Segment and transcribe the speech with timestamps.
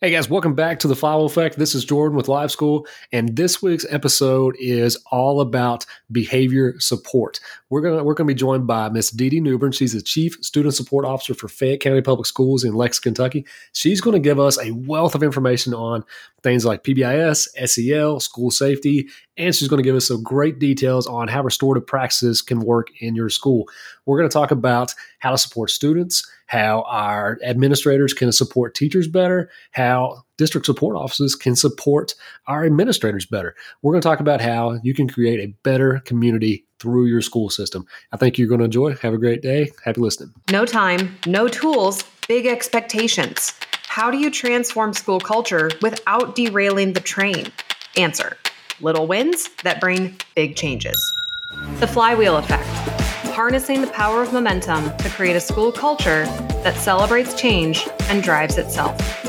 [0.00, 1.58] Hey guys, welcome back to the Flywheel Effect.
[1.58, 7.40] This is Jordan with Live School, and this week's episode is all about behavior support.
[7.70, 9.72] We're gonna we're gonna be joined by Miss Dedeeh Newbern.
[9.72, 13.46] She's the Chief Student Support Officer for Fayette County Public Schools in Lexington, Kentucky.
[13.72, 16.04] She's going to give us a wealth of information on
[16.42, 21.06] things like PBIS, SEL, school safety, and she's going to give us some great details
[21.06, 23.68] on how restorative practices can work in your school.
[24.06, 29.06] We're going to talk about how to support students how our administrators can support teachers
[29.06, 32.14] better, how district support offices can support
[32.46, 33.54] our administrators better.
[33.82, 37.50] We're going to talk about how you can create a better community through your school
[37.50, 37.86] system.
[38.12, 38.94] I think you're going to enjoy.
[38.94, 39.70] Have a great day.
[39.84, 40.32] Happy listening.
[40.50, 43.52] No time, no tools, big expectations.
[43.86, 47.52] How do you transform school culture without derailing the train?
[47.96, 48.38] Answer
[48.80, 50.96] little wins that bring big changes.
[51.80, 52.64] The flywheel effect
[53.38, 56.24] harnessing the power of momentum to create a school culture
[56.64, 59.27] that celebrates change and drives itself.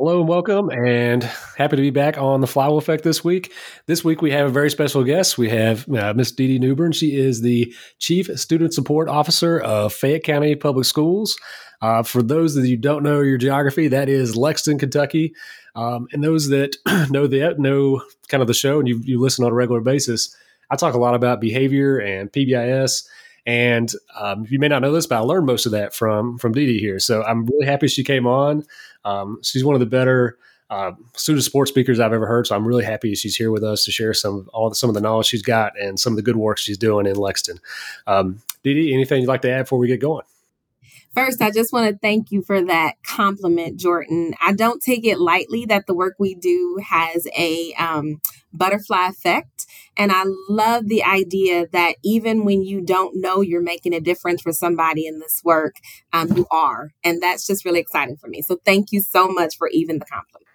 [0.00, 1.24] Hello and welcome, and
[1.56, 3.52] happy to be back on the Flywheel Effect this week.
[3.86, 5.36] This week we have a very special guest.
[5.36, 6.92] We have uh, Miss Dedeeh Newbern.
[6.92, 11.36] She is the Chief Student Support Officer of Fayette County Public Schools.
[11.82, 15.34] Uh, for those that you don't know your geography, that is Lexington, Kentucky.
[15.74, 16.76] Um, and those that
[17.10, 20.32] know the know kind of the show and you, you listen on a regular basis,
[20.70, 23.04] I talk a lot about behavior and PBIS.
[23.48, 26.54] And um, you may not know this, but I learned most of that from from
[26.54, 26.98] Dedeeh here.
[26.98, 28.62] So I'm really happy she came on.
[29.06, 30.36] Um, she's one of the better
[30.68, 32.46] uh, student support speakers I've ever heard.
[32.46, 35.00] So I'm really happy she's here with us to share some all some of the
[35.00, 37.62] knowledge she's got and some of the good work she's doing in Lexington.
[38.06, 40.26] Um, Dedeeh, anything you'd like to add before we get going?
[41.18, 44.34] First, I just want to thank you for that compliment, Jordan.
[44.40, 48.20] I don't take it lightly that the work we do has a um,
[48.52, 49.66] butterfly effect.
[49.96, 54.42] And I love the idea that even when you don't know you're making a difference
[54.42, 55.74] for somebody in this work,
[56.12, 56.90] um, you are.
[57.02, 58.40] And that's just really exciting for me.
[58.40, 60.46] So thank you so much for even the compliment.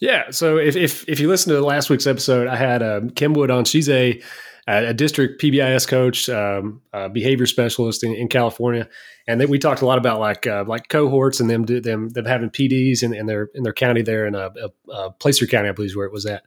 [0.00, 0.32] Yeah.
[0.32, 3.52] So if, if, if you listen to last week's episode, I had um, Kim Wood
[3.52, 3.64] on.
[3.64, 4.20] She's a,
[4.68, 6.82] a district PBIS coach, um,
[7.12, 8.88] behavior specialist in, in California,
[9.28, 12.50] and we talked a lot about like uh, like cohorts and them them them having
[12.50, 15.72] PDs in, in their in their county there in a, a, a Placer County, I
[15.72, 16.42] believe, is where it was at.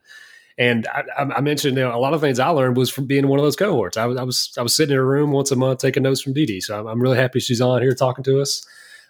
[0.58, 1.04] And I,
[1.36, 3.44] I mentioned you know, a lot of things I learned was from being one of
[3.44, 3.96] those cohorts.
[3.96, 6.20] I was I was I was sitting in a room once a month taking notes
[6.20, 6.60] from Dee.
[6.60, 8.66] So I'm, I'm really happy she's on here talking to us.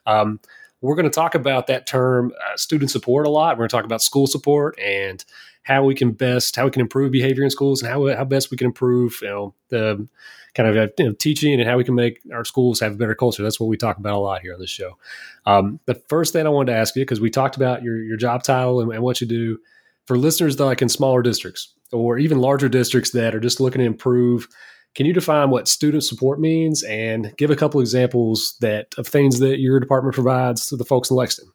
[0.06, 0.41] Um,
[0.81, 3.56] we're going to talk about that term uh, student support a lot.
[3.56, 5.25] We're going to talk about school support and
[5.62, 8.50] how we can best how we can improve behavior in schools and how how best
[8.50, 10.09] we can improve you know the
[10.54, 12.97] kind of uh, you know, teaching and how we can make our schools have a
[12.97, 13.43] better culture.
[13.43, 14.98] That's what we talk about a lot here on this show.
[15.47, 18.16] Um, the first thing I wanted to ask you because we talked about your your
[18.16, 19.59] job title and, and what you do
[20.06, 23.81] for listeners that like in smaller districts or even larger districts that are just looking
[23.81, 24.48] to improve
[24.94, 29.38] can you define what student support means and give a couple examples that of things
[29.38, 31.53] that your department provides to the folks in Lexington?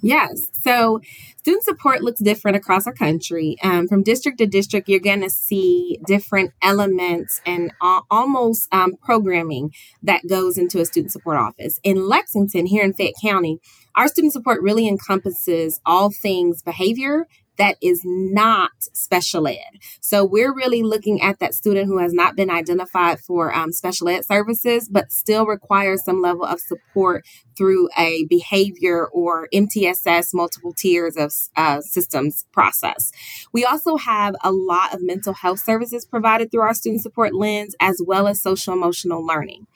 [0.00, 0.48] Yes.
[0.62, 1.00] So
[1.38, 3.56] student support looks different across our country.
[3.62, 7.72] Um, from district to district, you're going to see different elements and
[8.10, 9.72] almost um, programming
[10.02, 11.80] that goes into a student support office.
[11.82, 13.58] In Lexington, here in Fayette County,
[13.96, 17.26] our student support really encompasses all things behavior,
[17.58, 19.80] that is not special ed.
[20.00, 24.08] So we're really looking at that student who has not been identified for um, special
[24.08, 27.26] ed services, but still requires some level of support
[27.56, 33.10] through a behavior or MTSS multiple tiers of uh, systems process.
[33.52, 37.74] We also have a lot of mental health services provided through our student support lens,
[37.80, 39.66] as well as social emotional learning.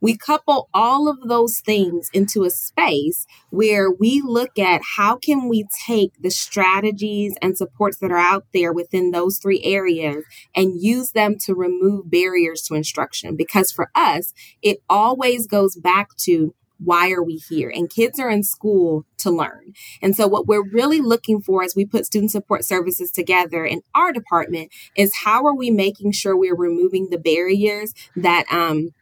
[0.00, 5.48] We couple all of those things into a space where we look at how can
[5.48, 10.24] we take the strategies and supports that are out there within those three areas
[10.54, 13.36] and use them to remove barriers to instruction.
[13.36, 17.70] Because for us, it always goes back to why are we here?
[17.74, 19.74] And kids are in school to learn.
[20.00, 23.82] And so, what we're really looking for as we put student support services together in
[23.94, 28.94] our department is how are we making sure we're removing the barriers that um,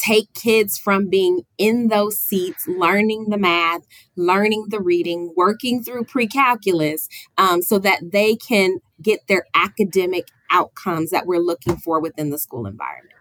[0.00, 3.82] take kids from being in those seats, learning the math,
[4.16, 10.28] learning the reading, working through pre calculus um, so that they can get their academic
[10.50, 13.14] outcomes that we're looking for within the school environment.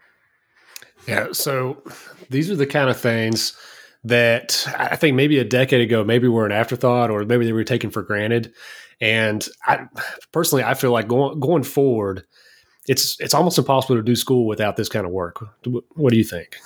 [1.07, 1.27] Yeah.
[1.31, 1.83] So
[2.29, 3.57] these are the kind of things
[4.03, 7.63] that I think maybe a decade ago, maybe were an afterthought or maybe they were
[7.63, 8.53] taken for granted.
[9.01, 9.87] And I
[10.31, 12.25] personally, I feel like going, going forward,
[12.89, 15.45] it's it's almost impossible to do school without this kind of work.
[15.95, 16.57] What do you think?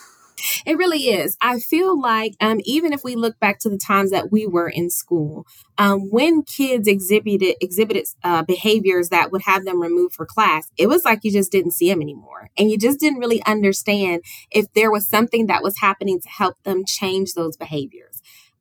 [0.66, 1.38] It really is.
[1.42, 4.68] I feel like um, even if we look back to the times that we were
[4.68, 5.46] in school,
[5.78, 10.88] um, when kids exhibited exhibited uh, behaviors that would have them removed for class, it
[10.88, 14.72] was like you just didn't see them anymore, and you just didn't really understand if
[14.74, 18.12] there was something that was happening to help them change those behaviors.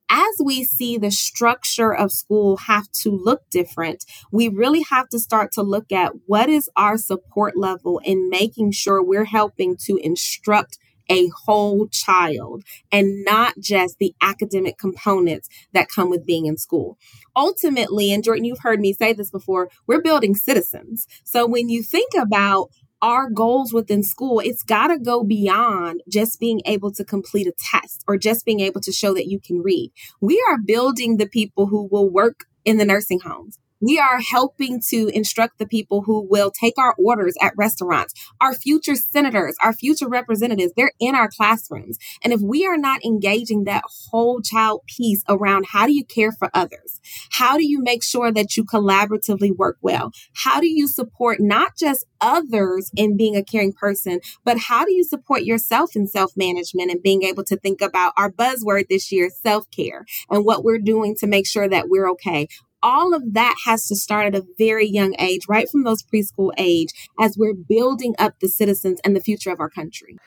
[0.09, 5.19] As we see the structure of school have to look different, we really have to
[5.19, 9.97] start to look at what is our support level in making sure we're helping to
[9.97, 10.77] instruct
[11.09, 16.97] a whole child and not just the academic components that come with being in school.
[17.35, 21.07] Ultimately, and Jordan, you've heard me say this before, we're building citizens.
[21.23, 22.69] So when you think about
[23.03, 27.53] our goals within school, it's got to go beyond just being able to complete a
[27.59, 29.91] test or just being able to show that you can read.
[30.21, 33.59] We are building the people who will work in the nursing homes.
[33.83, 38.13] We are helping to instruct the people who will take our orders at restaurants.
[38.39, 41.97] Our future senators, our future representatives, they're in our classrooms.
[42.23, 46.31] And if we are not engaging that whole child piece around how do you care
[46.31, 47.01] for others?
[47.31, 50.13] How do you make sure that you collaboratively work well?
[50.33, 54.93] How do you support not just others in being a caring person, but how do
[54.93, 59.11] you support yourself in self management and being able to think about our buzzword this
[59.11, 62.47] year, self care, and what we're doing to make sure that we're okay?
[62.83, 66.51] All of that has to start at a very young age, right from those preschool
[66.57, 66.89] age,
[67.19, 70.17] as we're building up the citizens and the future of our country.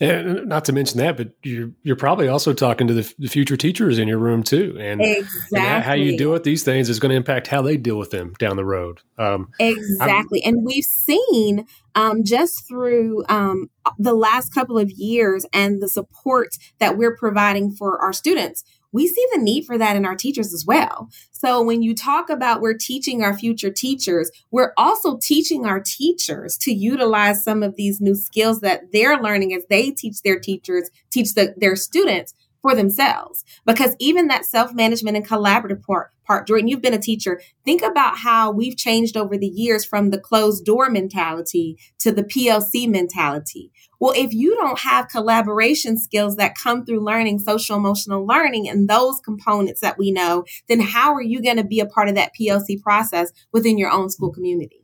[0.00, 3.56] And not to mention that, but you're you're probably also talking to the, the future
[3.56, 5.58] teachers in your room too, and, exactly.
[5.58, 8.10] and, how you deal with these things is going to impact how they deal with
[8.10, 9.00] them down the road.
[9.18, 13.68] Um, exactly, I'm, and we've seen um, just through um,
[13.98, 16.48] the last couple of years and the support
[16.78, 18.64] that we're providing for our students
[18.94, 21.10] we see the need for that in our teachers as well.
[21.32, 26.56] So when you talk about we're teaching our future teachers, we're also teaching our teachers
[26.58, 30.88] to utilize some of these new skills that they're learning as they teach their teachers,
[31.10, 33.44] teach the, their students for themselves.
[33.66, 37.42] Because even that self management and collaborative part, part, Jordan, you've been a teacher.
[37.62, 42.24] Think about how we've changed over the years from the closed door mentality to the
[42.24, 43.70] PLC mentality.
[44.00, 48.88] Well, if you don't have collaboration skills that come through learning social emotional learning and
[48.88, 52.14] those components that we know, then how are you going to be a part of
[52.14, 54.83] that PLC process within your own school community?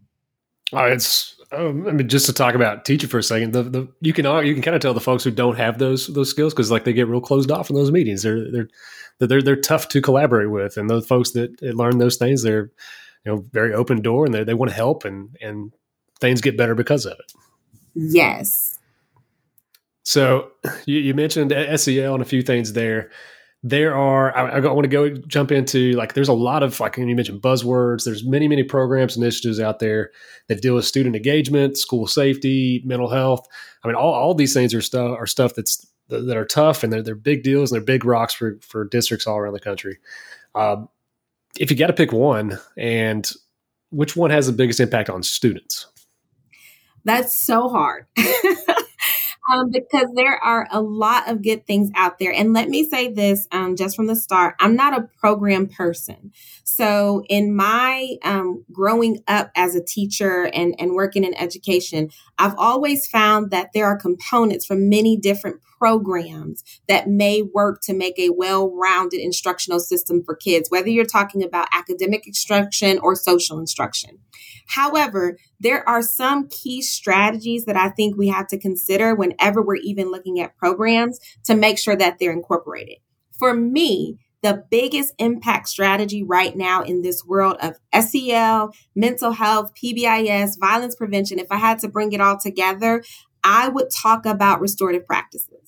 [0.73, 3.89] Oh, it's um, I mean, just to talk about teaching for a second, the, the
[4.01, 6.55] you can you can kind of tell the folks who don't have those those skills
[6.55, 8.23] because like they get real closed off in those meetings.
[8.23, 8.69] They're they're
[9.19, 12.71] they're they're tough to collaborate with, and those folks that learn those things, they're
[13.25, 15.73] you know very open door and they they want to help, and and
[16.21, 17.33] things get better because of it.
[17.95, 18.79] Yes.
[20.05, 20.53] So
[20.87, 23.11] you, you mentioned SEL and a few things there
[23.62, 26.97] there are I, I, want to go jump into like there's a lot of like
[26.97, 28.05] you mentioned buzzwords.
[28.05, 30.12] There's many many programs initiatives out there
[30.49, 33.47] that deal with student engagement school safety mental health.
[33.85, 36.93] I mean all, all these things are stuff are stuff that's that are tough and
[36.93, 39.99] they're, they're big deals and they're big rocks for for districts all around the country.
[40.55, 40.89] Um,
[41.59, 43.31] if you got to pick one and
[43.91, 45.87] which one has the biggest impact on students?
[47.05, 48.07] That's so hard
[49.50, 52.32] um, because there are a lot of good things out there.
[52.32, 56.32] And let me say this um, just from the start I'm not a program person.
[56.64, 62.56] So, in my um, growing up as a teacher and, and working in education, I've
[62.56, 68.19] always found that there are components from many different programs that may work to make
[68.19, 73.59] a well rounded instructional system for kids, whether you're talking about academic instruction or social
[73.59, 74.19] instruction.
[74.69, 79.77] However, there are some key strategies that I think we have to consider whenever we're
[79.77, 82.99] even looking at programs to make sure that they're incorporated.
[83.38, 89.73] For me, the biggest impact strategy right now in this world of SEL, mental health,
[89.75, 93.02] PBIS, violence prevention, if I had to bring it all together,
[93.45, 95.60] I would talk about restorative practices.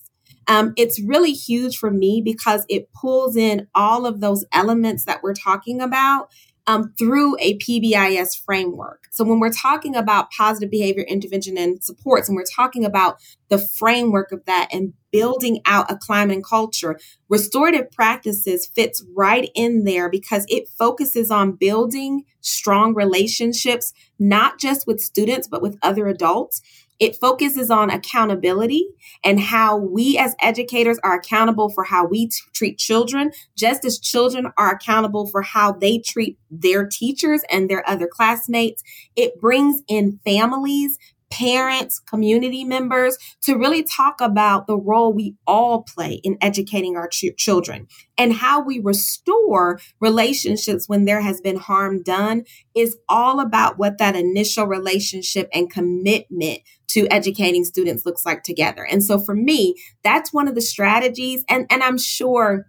[0.48, 5.22] Um, it's really huge for me because it pulls in all of those elements that
[5.22, 6.30] we're talking about
[6.66, 9.06] um, through a PBIS framework.
[9.10, 13.18] So when we're talking about positive behavior intervention and supports, and we're talking about
[13.48, 19.50] the framework of that and building out a climate and culture, restorative practices fits right
[19.54, 25.78] in there because it focuses on building strong relationships, not just with students, but with
[25.82, 26.62] other adults.
[27.02, 28.86] It focuses on accountability
[29.24, 33.98] and how we as educators are accountable for how we t- treat children, just as
[33.98, 38.84] children are accountable for how they treat their teachers and their other classmates.
[39.16, 40.96] It brings in families
[41.32, 47.08] parents, community members to really talk about the role we all play in educating our
[47.08, 47.86] ch- children
[48.18, 53.96] and how we restore relationships when there has been harm done is all about what
[53.96, 58.84] that initial relationship and commitment to educating students looks like together.
[58.84, 59.74] And so for me,
[60.04, 62.66] that's one of the strategies and and I'm sure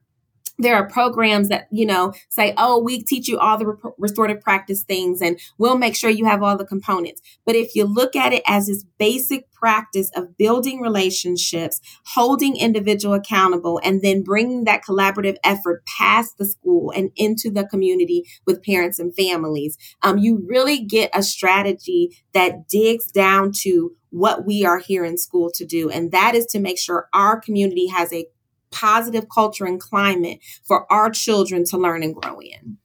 [0.60, 4.42] there are programs that you know say oh we teach you all the re- restorative
[4.42, 7.22] practice things and we'll make sure you have all the components.
[7.46, 13.14] But if you look at it as this basic practice of building relationships holding individual
[13.14, 18.64] accountable and then bringing that collaborative effort past the school and into the community with
[18.64, 24.64] parents and families um, you really get a strategy that digs down to what we
[24.64, 25.90] are here in school to do.
[25.90, 28.28] And that is to make sure our community has a
[28.74, 32.78] positive culture and climate for our children to learn and grow in.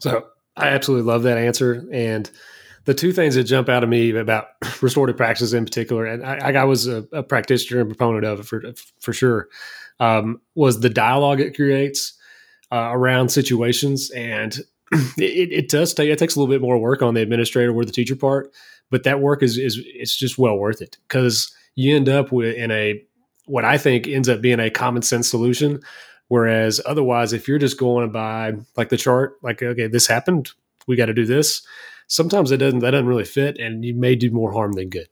[0.00, 1.88] So I absolutely love that answer.
[1.92, 2.30] And
[2.84, 4.46] the two things that jump out of me about
[4.82, 8.46] restorative practices in particular, and I, I was a, a, practitioner and proponent of it
[8.46, 8.62] for,
[9.00, 9.48] for sure,
[10.00, 12.14] um, was the dialogue it creates
[12.72, 14.10] uh, around situations.
[14.10, 14.58] And
[15.18, 17.84] it, it, does take, it takes a little bit more work on the administrator or
[17.84, 18.52] the teacher part,
[18.90, 22.56] but that work is, is it's just well worth it because you end up with
[22.56, 23.02] in a
[23.48, 25.80] what I think ends up being a common sense solution.
[26.28, 30.50] Whereas otherwise, if you're just going by like the chart, like okay, this happened,
[30.86, 31.62] we got to do this.
[32.06, 32.80] Sometimes it doesn't.
[32.80, 35.08] That doesn't really fit, and you may do more harm than good.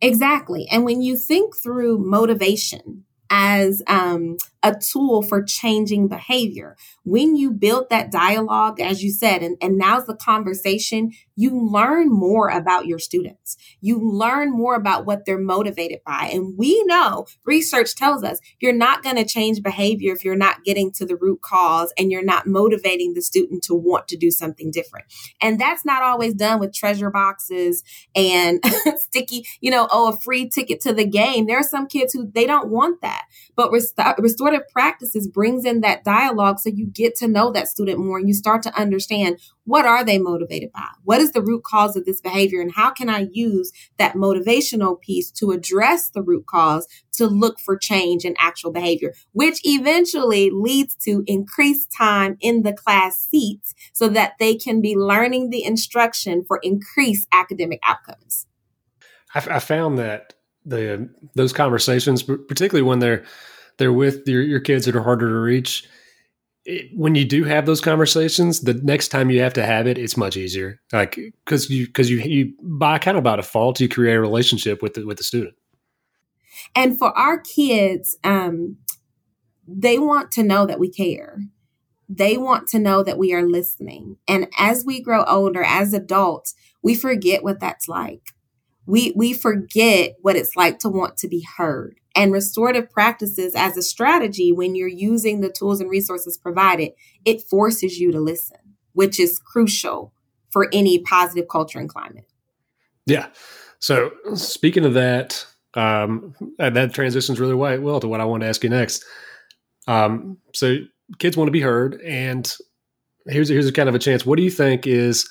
[0.00, 0.66] Exactly.
[0.70, 6.76] And when you think through motivation as um, a tool for changing behavior.
[7.04, 12.10] When you build that dialogue, as you said, and, and now's the conversation, you learn
[12.10, 13.56] more about your students.
[13.80, 16.28] You learn more about what they're motivated by.
[16.32, 20.64] And we know research tells us you're not going to change behavior if you're not
[20.64, 24.30] getting to the root cause and you're not motivating the student to want to do
[24.30, 25.06] something different.
[25.40, 27.82] And that's not always done with treasure boxes
[28.14, 28.62] and
[28.96, 31.46] sticky, you know, oh, a free ticket to the game.
[31.46, 33.19] There are some kids who they don't want that.
[33.56, 37.68] But restore, uh, restorative practices brings in that dialogue so you get to know that
[37.68, 40.88] student more and you start to understand what are they motivated by?
[41.04, 42.60] What is the root cause of this behavior?
[42.60, 47.60] And how can I use that motivational piece to address the root cause to look
[47.60, 53.74] for change in actual behavior, which eventually leads to increased time in the class seats
[53.92, 58.46] so that they can be learning the instruction for increased academic outcomes.
[59.34, 60.34] I, I found that
[60.64, 63.24] the those conversations, particularly when they're
[63.78, 65.88] they're with your, your kids that are harder to reach,
[66.64, 69.98] it, when you do have those conversations, the next time you have to have it,
[69.98, 70.80] it's much easier.
[70.92, 74.82] Like because you because you you by kind of by default you create a relationship
[74.82, 75.54] with the, with the student.
[76.74, 78.76] And for our kids, um,
[79.66, 81.40] they want to know that we care.
[82.08, 84.16] They want to know that we are listening.
[84.26, 88.34] And as we grow older, as adults, we forget what that's like
[88.90, 91.96] we we forget what it's like to want to be heard.
[92.16, 96.92] And restorative practices as a strategy when you're using the tools and resources provided
[97.24, 98.56] it forces you to listen
[98.92, 100.12] which is crucial
[100.50, 102.26] for any positive culture and climate.
[103.06, 103.28] Yeah.
[103.78, 108.64] So speaking of that um, that transitions really well to what i want to ask
[108.64, 109.04] you next.
[109.86, 110.78] Um, so
[111.18, 112.52] kids want to be heard and
[113.26, 114.26] here's here's a kind of a chance.
[114.26, 115.28] What do you think is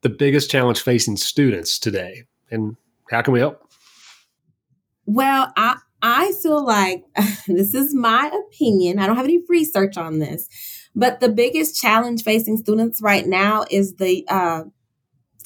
[0.00, 2.24] the biggest challenge facing students today?
[2.50, 2.76] And
[3.10, 3.60] how can we help?
[5.06, 7.04] Well, I I feel like
[7.46, 8.98] this is my opinion.
[8.98, 10.48] I don't have any research on this,
[10.94, 14.64] but the biggest challenge facing students right now is the uh,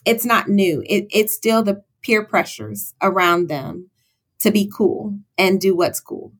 [0.04, 0.82] it's not new.
[0.86, 3.90] It, it's still the peer pressures around them
[4.40, 6.32] to be cool and do what's cool.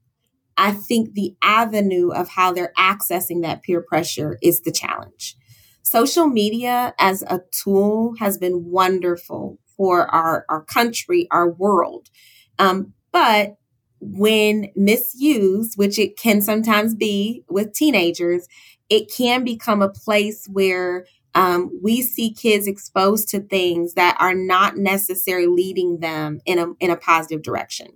[0.57, 5.37] I think the avenue of how they're accessing that peer pressure is the challenge.
[5.83, 12.11] Social media as a tool has been wonderful for our, our country, our world.
[12.59, 13.57] Um, but
[14.01, 18.47] when misused, which it can sometimes be with teenagers,
[18.91, 24.35] it can become a place where um, we see kids exposed to things that are
[24.35, 27.89] not necessarily leading them in a in a positive direction.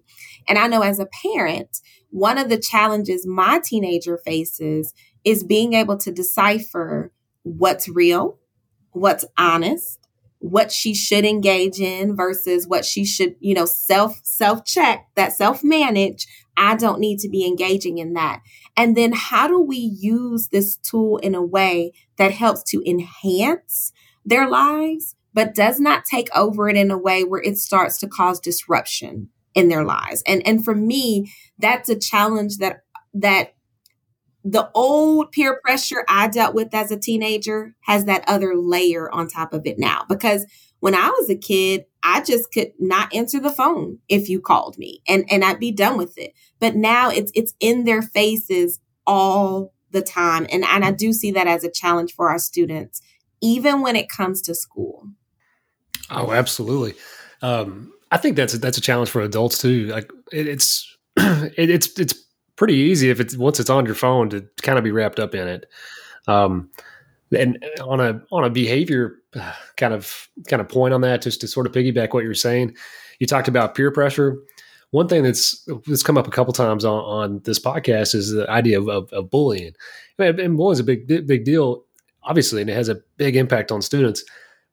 [0.48, 4.92] And I know as a parent, one of the challenges my teenager faces
[5.24, 7.12] is being able to decipher
[7.42, 8.38] what's real,
[8.90, 9.98] what's honest,
[10.42, 15.32] what she should engage in versus what she should, you know, self self check, that
[15.32, 16.26] self manage.
[16.56, 18.42] I don't need to be engaging in that.
[18.76, 23.92] And then how do we use this tool in a way that helps to enhance
[24.24, 28.08] their lives, but does not take over it in a way where it starts to
[28.08, 30.24] cause disruption in their lives?
[30.26, 32.80] And and for me, that's a challenge that
[33.14, 33.54] that
[34.44, 39.28] the old peer pressure I dealt with as a teenager has that other layer on
[39.28, 40.04] top of it now.
[40.08, 40.46] Because
[40.80, 44.76] when I was a kid, I just could not answer the phone if you called
[44.78, 46.32] me and, and I'd be done with it.
[46.58, 50.46] But now it's it's in their faces all the time.
[50.50, 53.00] And, and I do see that as a challenge for our students,
[53.40, 55.06] even when it comes to school.
[56.10, 56.94] Oh, absolutely.
[57.42, 59.86] Um, I think that's a, that's a challenge for adults too.
[59.86, 62.14] Like it, it's it, it's it's
[62.62, 65.34] pretty easy if it's once it's on your phone to kind of be wrapped up
[65.34, 65.66] in it.
[66.28, 66.70] Um,
[67.36, 69.16] and on a on a behavior
[69.76, 72.76] kind of kind of point on that, just to sort of piggyback what you're saying,
[73.18, 74.38] you talked about peer pressure.
[74.92, 78.48] One thing that's that's come up a couple times on, on this podcast is the
[78.48, 79.72] idea of, of, of bullying.
[80.20, 81.84] And bullying is a big big deal,
[82.22, 84.22] obviously, and it has a big impact on students.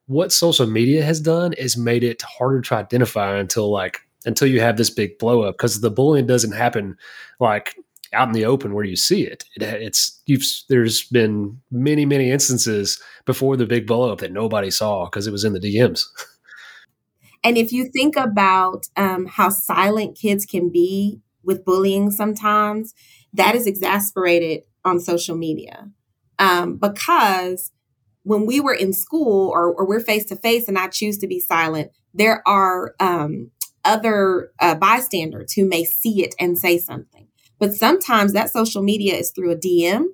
[0.06, 4.60] What social media has done is made it harder to identify until like until you
[4.60, 6.96] have this big blow up because the bullying doesn't happen
[7.38, 7.74] like
[8.12, 9.44] out in the open where you see it.
[9.56, 14.70] it it's you've there's been many many instances before the big blow up that nobody
[14.70, 16.04] saw because it was in the DMs.
[17.42, 22.94] And if you think about um, how silent kids can be with bullying, sometimes
[23.32, 25.88] that is exasperated on social media
[26.38, 27.72] um, because
[28.24, 31.26] when we were in school or, or we're face to face and I choose to
[31.26, 33.50] be silent, there are um,
[33.84, 37.28] other uh, bystanders who may see it and say something.
[37.58, 40.06] But sometimes that social media is through a DM.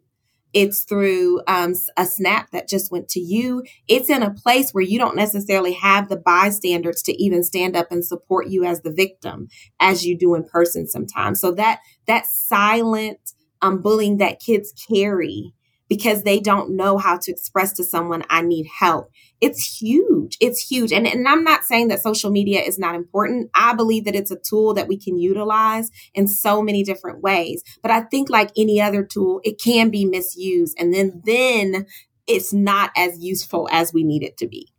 [0.53, 3.63] It's through um, a snap that just went to you.
[3.89, 7.93] It's in a place where you don't necessarily have the bystanders to even stand up
[7.93, 9.49] and support you as the victim,
[9.81, 11.41] as you do in person sometimes.
[11.41, 13.19] So that that silent
[13.61, 15.53] um, bullying that kids carry
[15.89, 19.11] because they don't know how to express to someone, I need help.
[19.41, 20.37] It's huge.
[20.41, 20.93] It's huge.
[20.93, 23.51] And, and I'm not saying that social media is not important.
[23.55, 27.63] I believe that it's a tool that we can utilize in so many different ways.
[27.83, 30.77] But I think like any other tool, it can be misused.
[30.79, 31.87] And then, then
[32.27, 34.73] it's not as useful as we need it to be.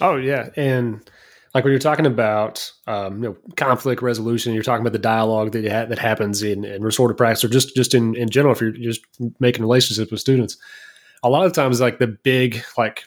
[0.00, 0.50] Oh, yeah.
[0.56, 1.08] And
[1.54, 5.52] like when you're talking about um, you know conflict resolution, you're talking about the dialogue
[5.52, 8.60] that ha- that happens in, in restorative practice, or just just in, in general, if
[8.60, 9.02] you're just
[9.38, 10.56] making relationships with students.
[11.22, 13.04] A lot of times, like the big like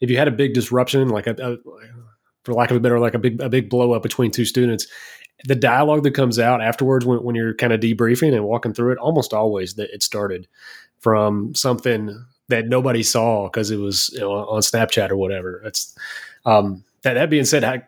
[0.00, 1.56] if you had a big disruption, like a, a
[2.42, 4.86] for lack of a better, like a big a big blow up between two students,
[5.44, 8.92] the dialogue that comes out afterwards when, when you're kind of debriefing and walking through
[8.92, 10.48] it, almost always that it started
[11.00, 15.62] from something that nobody saw because it was you know, on Snapchat or whatever.
[15.64, 15.94] It's
[16.46, 17.78] um, that, that being said, how,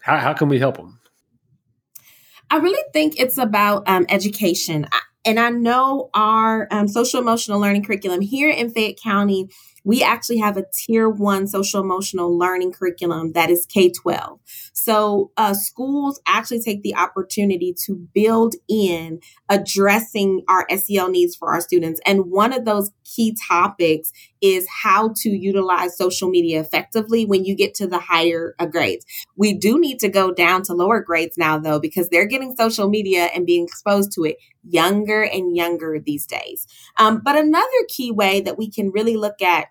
[0.00, 1.00] how, how can we help them?
[2.50, 4.86] I really think it's about um, education.
[5.24, 9.48] And I know our um, social emotional learning curriculum here in Fayette County
[9.86, 14.40] we actually have a tier one social emotional learning curriculum that is K 12.
[14.72, 21.52] So uh, schools actually take the opportunity to build in addressing our SEL needs for
[21.54, 22.00] our students.
[22.04, 27.54] And one of those key topics is how to utilize social media effectively when you
[27.54, 29.04] get to the higher uh, grades.
[29.36, 32.88] We do need to go down to lower grades now, though, because they're getting social
[32.88, 36.66] media and being exposed to it younger and younger these days.
[36.98, 39.66] Um, but another key way that we can really look at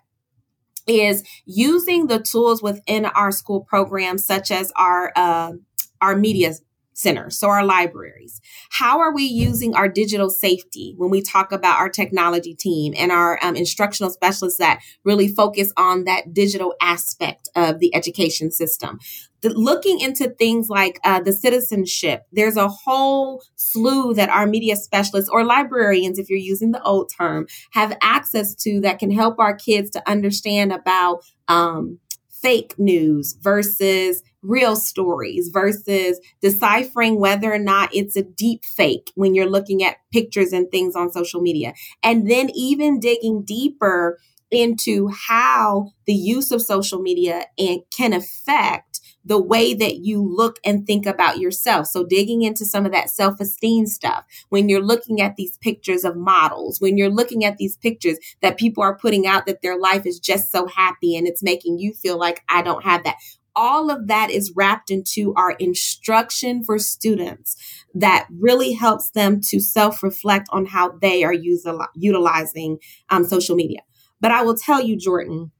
[0.86, 5.52] is using the tools within our school programs, such as our uh,
[6.00, 6.52] our media
[6.96, 8.40] centers, so our libraries.
[8.70, 13.12] How are we using our digital safety when we talk about our technology team and
[13.12, 18.98] our um, instructional specialists that really focus on that digital aspect of the education system?
[19.42, 24.74] The, looking into things like uh, the citizenship, there's a whole slew that our media
[24.74, 29.38] specialists or librarians, if you're using the old term, have access to that can help
[29.38, 31.98] our kids to understand about um,
[32.42, 39.34] fake news versus real stories versus deciphering whether or not it's a deep fake when
[39.34, 41.74] you're looking at pictures and things on social media.
[42.02, 44.18] And then even digging deeper
[44.50, 48.95] into how the use of social media and can affect
[49.26, 51.88] the way that you look and think about yourself.
[51.88, 56.16] So digging into some of that self-esteem stuff when you're looking at these pictures of
[56.16, 60.06] models, when you're looking at these pictures that people are putting out that their life
[60.06, 63.16] is just so happy and it's making you feel like I don't have that
[63.56, 67.56] all of that is wrapped into our instruction for students
[67.94, 73.80] that really helps them to self reflect on how they are utilizing um, social media.
[74.20, 75.52] But I will tell you, Jordan,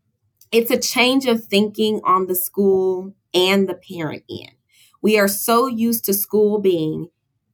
[0.57, 4.57] it's a change of thinking on the school and the parent end.
[5.03, 7.09] We are so used to school being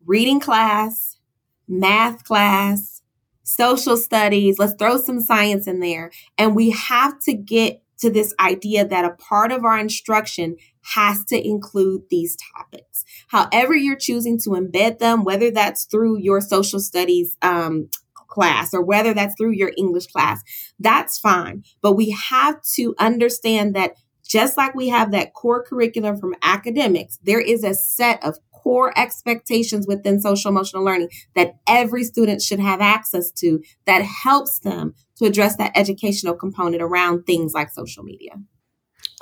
[0.07, 1.19] reading class,
[1.67, 3.03] math class,
[3.43, 6.13] social studies, let's throw some science in there.
[6.39, 10.55] And we have to get to this idea that a part of our instruction
[10.95, 13.05] has to include these topics.
[13.27, 17.89] However, you're choosing to embed them, whether that's through your social studies um,
[18.33, 20.43] class or whether that's through your English class,
[20.79, 21.63] that's fine.
[21.83, 23.93] But we have to understand that
[24.27, 28.97] just like we have that core curriculum from academics, there is a set of core
[28.99, 34.95] expectations within social emotional learning that every student should have access to that helps them
[35.17, 38.33] to address that educational component around things like social media.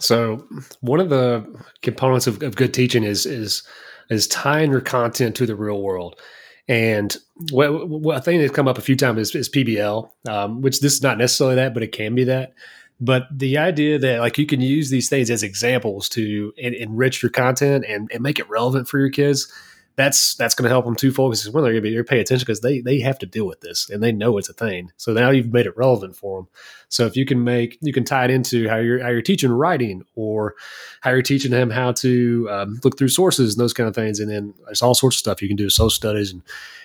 [0.01, 0.47] So,
[0.81, 1.45] one of the
[1.83, 3.67] components of, of good teaching is is
[4.11, 6.21] is tying your content to the real world.
[6.69, 7.17] And
[7.51, 10.95] what, what thing that's come up a few times is, is PBL, um, which this
[10.95, 12.55] is not necessarily that, but it can be that.
[13.01, 17.23] But the idea that like you can use these things as examples to en- enrich
[17.23, 19.51] your content and, and make it relevant for your kids
[20.01, 22.21] that's that's going to help them twofold because when they're going to be they're pay
[22.21, 24.91] attention because they they have to deal with this and they know it's a thing.
[24.97, 26.49] So now you've made it relevant for them.
[26.89, 29.51] So if you can make you can tie it into how you're how you're teaching
[29.51, 30.55] writing or
[31.01, 34.21] how you're teaching them how to um, look through sources and those kind of things,
[34.21, 36.43] and then there's all sorts of stuff you can do social studies and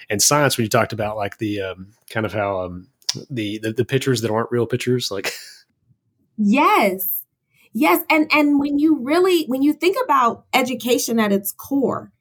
[0.09, 2.87] and science when you talked about like the um, kind of how um,
[3.29, 5.33] the, the the pictures that aren't real pictures like.
[6.37, 7.23] Yes.
[7.71, 12.11] Yes, and and when you really when you think about education at its core,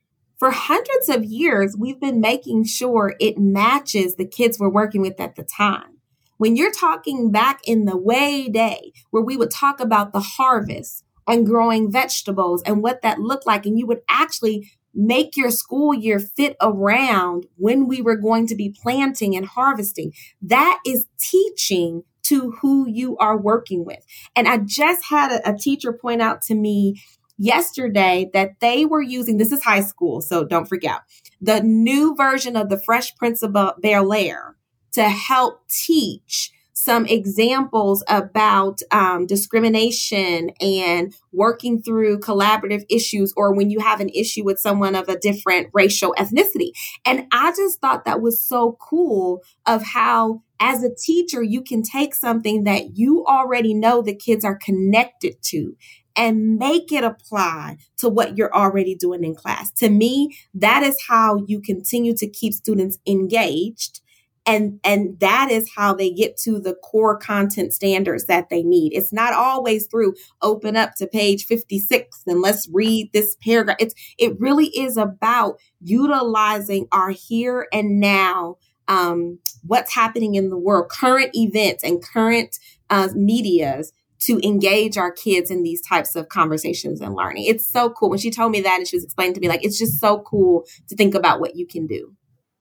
[0.44, 5.18] for hundreds of years, we've been making sure it matches the kids we're working with
[5.18, 5.96] at the time.
[6.36, 11.02] When you're talking back in the way day where we would talk about the harvest
[11.26, 15.94] and growing vegetables and what that looked like, and you would actually make your school
[15.94, 20.12] year fit around when we were going to be planting and harvesting.
[20.42, 24.04] That is teaching to who you are working with.
[24.36, 27.02] And I just had a, a teacher point out to me
[27.38, 31.02] yesterday that they were using this is high school, so don't freak out.
[31.40, 34.56] The new version of the Fresh Prince of Bel Air
[34.92, 43.70] to help teach some examples about um, discrimination and working through collaborative issues or when
[43.70, 46.72] you have an issue with someone of a different racial ethnicity.
[47.06, 51.82] And I just thought that was so cool of how as a teacher, you can
[51.82, 55.76] take something that you already know the kids are connected to
[56.16, 59.70] and make it apply to what you're already doing in class.
[59.72, 64.00] To me, that is how you continue to keep students engaged.
[64.46, 68.92] And, and that is how they get to the core content standards that they need.
[68.92, 73.78] It's not always through open up to page 56 and let's read this paragraph.
[73.80, 80.58] It's, it really is about utilizing our here and now um, what's happening in the
[80.58, 82.58] world, current events and current
[82.90, 83.92] uh, medias
[84.26, 87.44] to engage our kids in these types of conversations and learning.
[87.44, 88.10] It's so cool.
[88.10, 90.20] When she told me that and she was explaining to me, like, it's just so
[90.20, 92.14] cool to think about what you can do.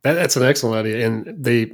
[0.04, 1.08] That, that's an excellent idea.
[1.08, 1.71] And the,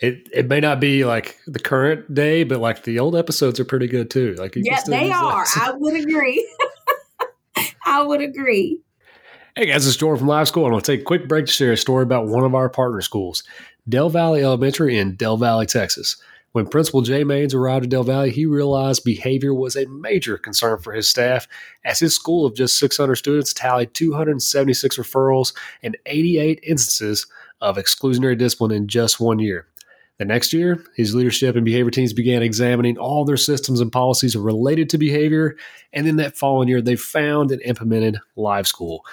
[0.00, 3.64] it, it may not be like the current day, but like the old episodes are
[3.64, 4.34] pretty good too.
[4.34, 5.46] Like, yeah, they are.
[5.56, 6.46] I would agree.
[7.86, 8.82] I would agree.
[9.56, 10.66] Hey guys, it's Jordan from Live School.
[10.66, 12.68] I'm going to take a quick break to share a story about one of our
[12.68, 13.42] partner schools,
[13.88, 16.16] Del Valle Elementary in Del Valle, Texas.
[16.52, 20.78] When Principal Jay Maines arrived at Del Valle, he realized behavior was a major concern
[20.78, 21.46] for his staff,
[21.84, 27.26] as his school of just 600 students tallied 276 referrals and 88 instances
[27.60, 29.66] of exclusionary discipline in just one year.
[30.18, 34.34] The next year, his leadership and behavior teams began examining all their systems and policies
[34.34, 35.56] related to behavior,
[35.92, 39.04] and in that following year, they found and implemented Live School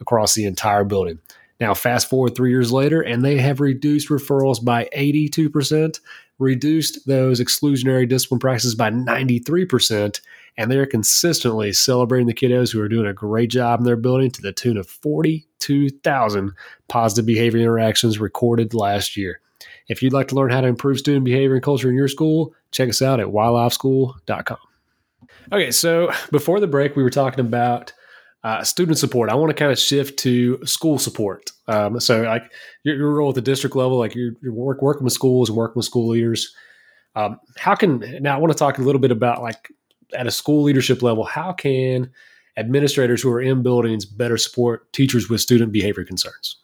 [0.00, 1.18] across the entire building.
[1.60, 6.00] Now, fast forward three years later, and they have reduced referrals by 82%,
[6.38, 10.20] reduced those exclusionary discipline practices by 93%,
[10.56, 14.30] and they're consistently celebrating the kiddos who are doing a great job in their building
[14.30, 16.52] to the tune of 42,000
[16.88, 19.40] positive behavior interactions recorded last year.
[19.88, 22.54] If you'd like to learn how to improve student behavior and culture in your school,
[22.70, 24.58] check us out at whyliveschool.com.
[25.52, 27.92] Okay, so before the break, we were talking about
[28.44, 29.30] uh, student support.
[29.30, 31.50] I want to kind of shift to school support.
[31.66, 32.52] Um, so, like
[32.82, 35.56] your, your, role at the district level, like you're, you're work, working with schools and
[35.56, 36.54] working with school leaders.
[37.16, 38.36] Um, how can now?
[38.36, 39.72] I want to talk a little bit about like
[40.14, 41.24] at a school leadership level.
[41.24, 42.10] How can
[42.56, 46.60] administrators who are in buildings better support teachers with student behavior concerns?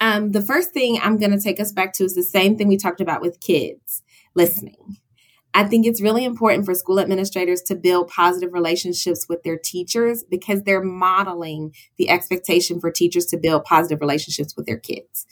[0.00, 2.68] Um, the first thing I'm going to take us back to is the same thing
[2.68, 4.02] we talked about with kids
[4.34, 4.98] listening.
[5.52, 10.22] I think it's really important for school administrators to build positive relationships with their teachers
[10.22, 15.26] because they're modeling the expectation for teachers to build positive relationships with their kids.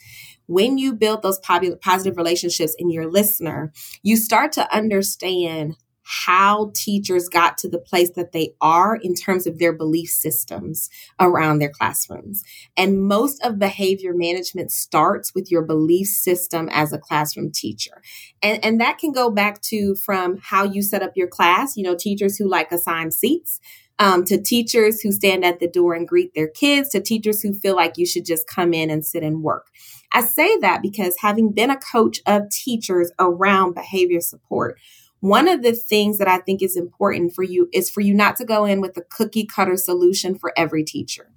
[0.47, 5.77] When you build those positive relationships in your listener, you start to understand
[6.11, 10.89] how teachers got to the place that they are in terms of their belief systems
[11.19, 12.43] around their classrooms.
[12.75, 18.01] And most of behavior management starts with your belief system as a classroom teacher.
[18.41, 21.83] And, and that can go back to from how you set up your class, you
[21.83, 23.59] know, teachers who like assign seats.
[24.01, 27.51] Um, to teachers who stand at the door and greet their kids, to teachers who
[27.51, 29.67] feel like you should just come in and sit and work.
[30.13, 34.79] I say that because having been a coach of teachers around behavior support,
[35.19, 38.35] one of the things that I think is important for you is for you not
[38.37, 41.31] to go in with a cookie cutter solution for every teacher.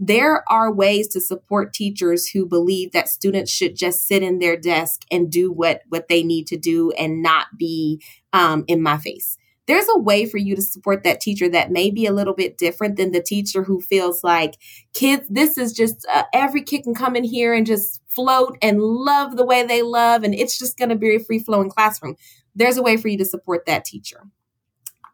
[0.00, 4.56] There are ways to support teachers who believe that students should just sit in their
[4.56, 8.98] desk and do what, what they need to do and not be um, in my
[8.98, 9.38] face.
[9.66, 12.58] there's a way for you to support that teacher that may be a little bit
[12.58, 14.56] different than the teacher who feels like
[14.92, 18.82] kids, this is just uh, every kid can come in here and just float and
[18.82, 22.16] love the way they love, and it's just going to be a free flowing classroom.
[22.54, 24.28] There's a way for you to support that teacher.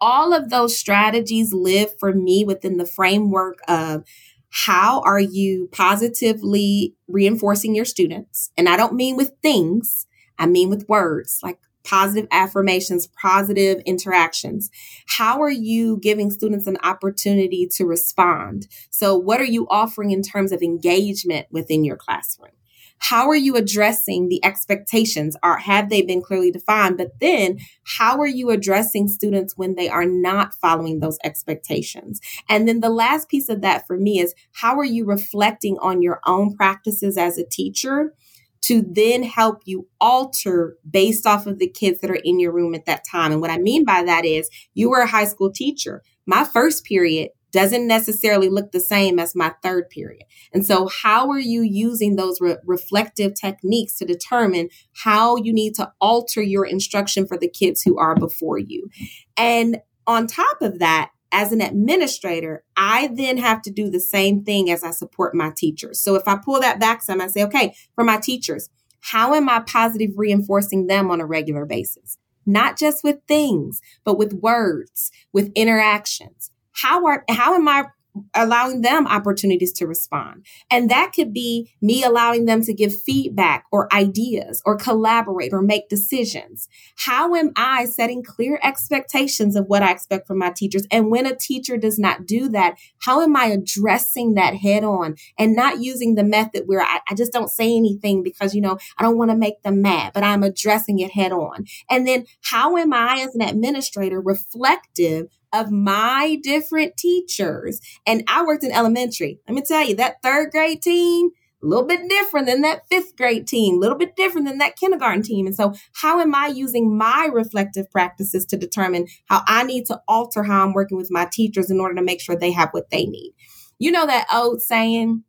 [0.00, 4.04] All of those strategies live for me within the framework of
[4.50, 8.50] how are you positively reinforcing your students?
[8.56, 10.06] And I don't mean with things,
[10.38, 14.70] I mean with words like positive affirmations, positive interactions.
[15.06, 18.68] How are you giving students an opportunity to respond?
[18.90, 22.52] So, what are you offering in terms of engagement within your classroom?
[22.98, 25.36] How are you addressing the expectations?
[25.42, 26.98] Are have they been clearly defined?
[26.98, 32.20] But then how are you addressing students when they are not following those expectations?
[32.48, 36.02] And then the last piece of that for me is how are you reflecting on
[36.02, 38.12] your own practices as a teacher?
[38.60, 42.74] to then help you alter based off of the kids that are in your room
[42.74, 43.32] at that time.
[43.32, 46.02] And what I mean by that is you were a high school teacher.
[46.26, 50.24] My first period doesn't necessarily look the same as my third period.
[50.52, 54.68] And so, how are you using those re- reflective techniques to determine
[55.02, 58.88] how you need to alter your instruction for the kids who are before you?
[59.36, 64.44] And on top of that, as an administrator, I then have to do the same
[64.44, 66.00] thing as I support my teachers.
[66.00, 69.48] So if I pull that back some, I say, okay, for my teachers, how am
[69.48, 72.16] I positive reinforcing them on a regular basis?
[72.46, 77.86] Not just with things, but with words, with interactions how are how am I
[78.34, 80.44] allowing them opportunities to respond.
[80.70, 85.62] And that could be me allowing them to give feedback or ideas or collaborate or
[85.62, 86.68] make decisions.
[86.96, 90.86] How am I setting clear expectations of what I expect from my teachers?
[90.90, 95.16] And when a teacher does not do that, how am I addressing that head on
[95.38, 98.78] and not using the method where I, I just don't say anything because, you know,
[98.98, 101.64] I don't want to make them mad, but I'm addressing it head on.
[101.90, 107.80] And then how am I as an administrator reflective of my different teachers.
[108.06, 109.40] And I worked in elementary.
[109.48, 111.30] Let me tell you, that third grade team,
[111.62, 114.76] a little bit different than that fifth grade team, a little bit different than that
[114.76, 115.46] kindergarten team.
[115.46, 120.00] And so, how am I using my reflective practices to determine how I need to
[120.06, 122.90] alter how I'm working with my teachers in order to make sure they have what
[122.90, 123.34] they need?
[123.78, 125.24] You know that old saying,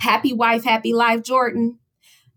[0.00, 1.78] happy wife, happy life, Jordan?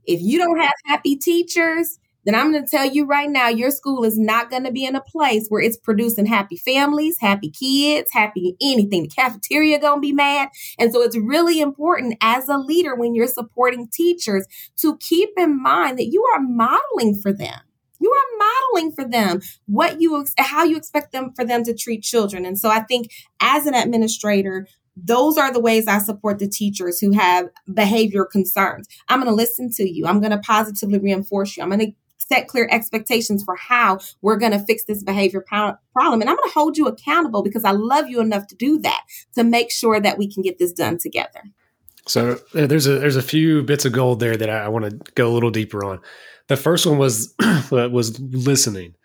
[0.05, 3.71] If you don't have happy teachers, then I'm going to tell you right now, your
[3.71, 7.49] school is not going to be in a place where it's producing happy families, happy
[7.49, 9.03] kids, happy anything.
[9.03, 10.49] The cafeteria going to be mad.
[10.79, 15.62] And so it's really important as a leader when you're supporting teachers to keep in
[15.62, 17.59] mind that you are modeling for them.
[17.99, 22.03] You are modeling for them what you how you expect them for them to treat
[22.03, 22.45] children.
[22.45, 26.99] And so I think as an administrator, those are the ways I support the teachers
[26.99, 28.88] who have behavior concerns.
[29.07, 30.05] I'm going to listen to you.
[30.05, 31.63] I'm going to positively reinforce you.
[31.63, 31.93] I'm going to
[32.33, 36.21] set clear expectations for how we're going to fix this behavior problem.
[36.21, 39.03] And I'm going to hold you accountable because I love you enough to do that
[39.35, 41.43] to make sure that we can get this done together.
[42.05, 44.85] So uh, there's a there's a few bits of gold there that I, I want
[44.85, 46.01] to go a little deeper on.
[46.47, 47.33] The first one was
[47.71, 48.95] was listening,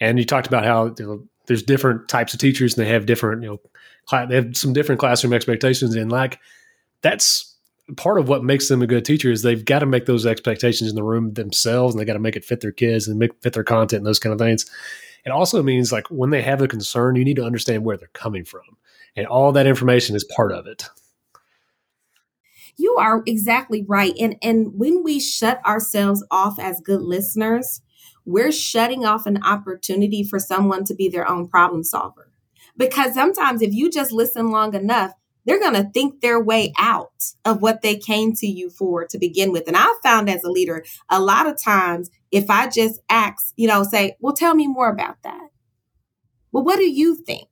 [0.00, 3.04] and you talked about how you know, there's different types of teachers and they have
[3.04, 6.38] different you know they have some different classroom expectations, and like
[7.02, 7.55] that's
[7.96, 10.90] part of what makes them a good teacher is they've got to make those expectations
[10.90, 13.40] in the room themselves and they got to make it fit their kids and make
[13.42, 14.66] fit their content and those kind of things.
[15.24, 18.08] It also means like when they have a concern, you need to understand where they're
[18.08, 18.62] coming from.
[19.14, 20.88] And all that information is part of it.
[22.76, 24.12] You are exactly right.
[24.20, 27.80] And and when we shut ourselves off as good listeners,
[28.26, 32.30] we're shutting off an opportunity for someone to be their own problem solver.
[32.76, 35.12] Because sometimes if you just listen long enough,
[35.46, 39.18] they're going to think their way out of what they came to you for to
[39.18, 39.68] begin with.
[39.68, 43.68] And I found as a leader, a lot of times, if I just ask, you
[43.68, 45.48] know, say, well, tell me more about that.
[46.52, 47.48] Well, what do you think?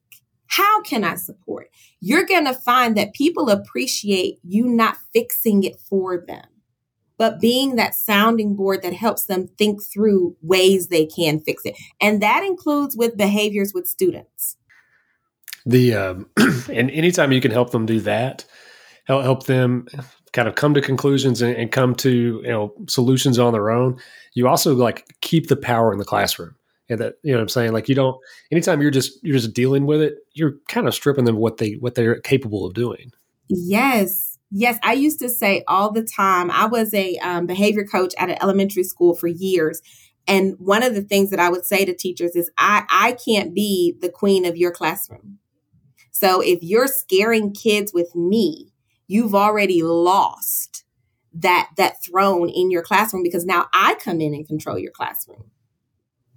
[0.47, 1.69] How can I support?
[1.99, 6.45] You're going to find that people appreciate you not fixing it for them,
[7.17, 11.75] but being that sounding board that helps them think through ways they can fix it.
[11.99, 14.57] And that includes with behaviors with students
[15.65, 16.29] the um,
[16.71, 18.45] and anytime you can help them do that,
[19.05, 19.87] help help them
[20.33, 23.97] kind of come to conclusions and, and come to you know solutions on their own.
[24.33, 26.55] You also like keep the power in the classroom.
[26.87, 27.73] And that you know what I'm saying?
[27.73, 28.17] Like you don't
[28.51, 31.71] anytime you're just you're just dealing with it you're kind of stripping them what they
[31.73, 33.11] what they're capable of doing.
[33.47, 34.37] Yes.
[34.51, 34.77] Yes.
[34.83, 38.37] I used to say all the time I was a um, behavior coach at an
[38.39, 39.81] elementary school for years.
[40.27, 43.55] And one of the things that I would say to teachers is I I can't
[43.55, 45.39] be the queen of your classroom
[46.15, 48.71] so if you're scaring kids with me,
[49.05, 50.85] you've already lost
[51.33, 55.51] that that throne in your classroom because now I come in and control your classroom.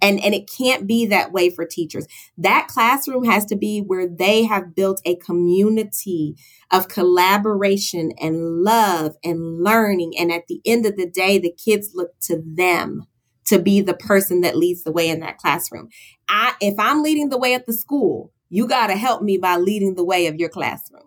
[0.01, 2.07] And, and it can't be that way for teachers.
[2.37, 6.35] That classroom has to be where they have built a community
[6.71, 10.11] of collaboration and love and learning.
[10.19, 13.03] And at the end of the day, the kids look to them
[13.45, 15.87] to be the person that leads the way in that classroom.
[16.27, 19.57] I, if I'm leading the way at the school, you got to help me by
[19.57, 21.03] leading the way of your classroom.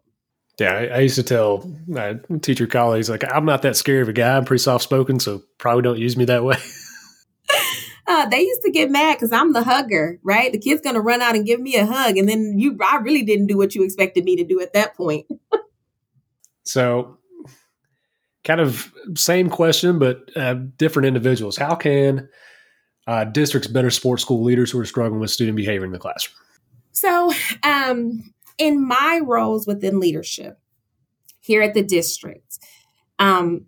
[0.59, 4.09] Yeah, I, I used to tell my teacher colleagues, like, I'm not that scary of
[4.09, 4.37] a guy.
[4.37, 6.57] I'm pretty soft spoken, so probably don't use me that way.
[8.07, 10.53] uh, they used to get mad because I'm the hugger, right?
[10.53, 13.23] The kid's gonna run out and give me a hug, and then you, I really
[13.23, 15.27] didn't do what you expected me to do at that point.
[16.65, 17.19] so,
[18.45, 21.57] kind of same question, but uh, different individuals.
[21.57, 22.29] How can
[23.07, 26.37] uh, districts better support school leaders who are struggling with student behavior in the classroom?
[27.03, 27.33] So,
[27.65, 30.61] um, in my roles within leadership
[31.41, 32.61] here at the district,
[33.19, 33.67] um,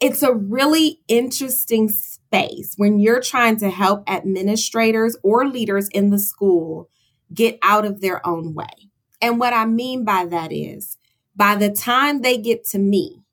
[0.00, 6.18] it's a really interesting space when you're trying to help administrators or leaders in the
[6.18, 6.88] school
[7.34, 8.88] get out of their own way.
[9.20, 10.96] And what I mean by that is
[11.36, 13.24] by the time they get to me,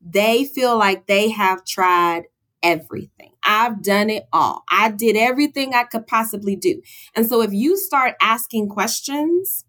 [0.00, 2.22] they feel like they have tried
[2.62, 3.31] everything.
[3.52, 4.64] I've done it all.
[4.70, 6.80] I did everything I could possibly do.
[7.14, 9.66] And so if you start asking questions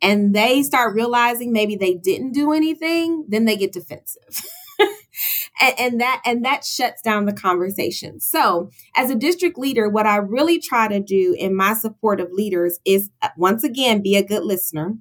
[0.00, 4.22] and they start realizing maybe they didn't do anything, then they get defensive.
[5.60, 8.20] and, and, that and that shuts down the conversation.
[8.20, 12.32] So, as a district leader, what I really try to do in my support of
[12.32, 14.94] leaders is uh, once again be a good listener.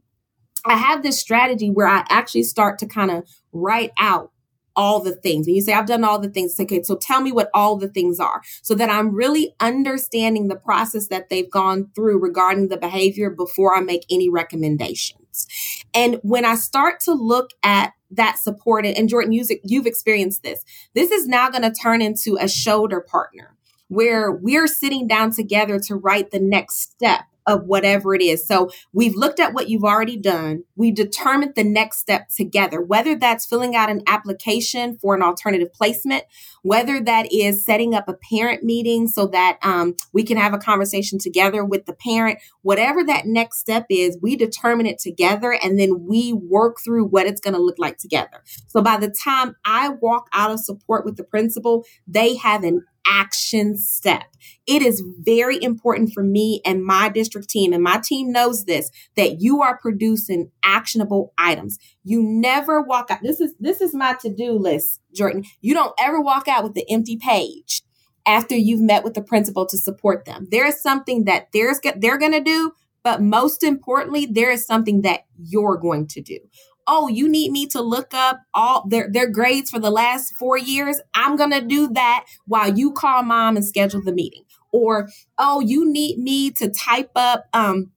[0.66, 4.32] I have this strategy where I actually start to kind of write out
[4.76, 5.48] all the things.
[5.48, 7.88] When you say, I've done all the things, okay, so tell me what all the
[7.88, 12.78] things are so that I'm really understanding the process that they've gone through regarding the
[12.78, 15.48] behavior before I make any recommendations.
[15.94, 21.12] And when I start to look at that support, and Jordan, you've experienced this, this
[21.12, 23.56] is now going to turn into a shoulder partner
[23.88, 28.46] where we're sitting down together to write the next step of whatever it is.
[28.46, 30.64] So we've looked at what you've already done.
[30.76, 35.72] We determined the next step together, whether that's filling out an application for an alternative
[35.74, 36.24] placement,
[36.64, 40.58] whether that is setting up a parent meeting so that um, we can have a
[40.58, 45.80] conversation together with the parent, whatever that next step is, we determine it together and
[45.80, 48.44] then we work through what it's going to look like together.
[48.68, 52.86] So by the time I walk out of support with the principal, they have an
[53.08, 54.24] action step.
[54.68, 58.90] It is very important for me and my district team, and my team knows this,
[59.16, 61.78] that you are producing actionable items.
[62.04, 63.20] You never walk out.
[63.24, 65.44] This is this is my to-do list, Jordan.
[65.62, 67.84] You don't ever walk out with the empty page
[68.26, 70.48] after you've met with the principal to support them.
[70.50, 72.72] There is something that there's they're going to do,
[73.04, 76.40] but most importantly, there is something that you're going to do
[76.88, 80.58] oh, you need me to look up all their, their grades for the last four
[80.58, 81.02] years.
[81.14, 84.44] I'm going to do that while you call mom and schedule the meeting.
[84.72, 87.92] Or, oh, you need me to type up, um,